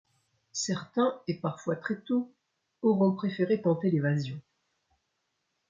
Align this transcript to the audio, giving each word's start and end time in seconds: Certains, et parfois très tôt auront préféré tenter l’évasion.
Certains, 0.53 1.21
et 1.27 1.35
parfois 1.35 1.75
très 1.75 2.01
tôt 2.01 2.33
auront 2.81 3.13
préféré 3.13 3.61
tenter 3.61 3.91
l’évasion. 3.91 4.41